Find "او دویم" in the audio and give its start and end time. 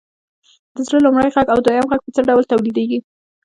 1.53-1.85